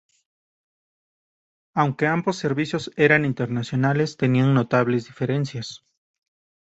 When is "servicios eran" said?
2.37-3.23